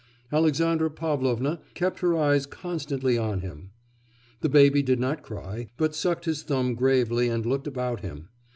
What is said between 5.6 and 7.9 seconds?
but sucked his thumb gravely and looked